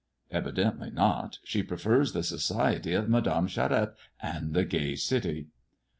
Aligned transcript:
I 0.33 0.37
"Evidently 0.37 0.89
not. 0.89 1.37
She 1.43 1.61
prefers 1.61 2.11
the 2.11 2.23
society 2.23 2.93
of 2.95 3.07
Madame 3.07 3.45
I 3.45 3.49
Charette 3.49 3.93
and 4.19 4.55
the 4.55 4.65
gay 4.65 4.95
city." 4.95 5.49